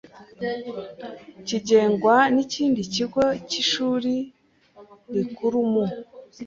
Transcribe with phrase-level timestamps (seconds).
[1.47, 4.13] kigengwa n ikindi kigo cy ishuri
[5.15, 5.85] rikuru mu